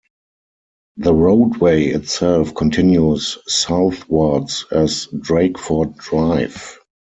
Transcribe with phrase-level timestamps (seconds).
[0.97, 6.79] The roadway itself continues southwards as Drakeford Drive.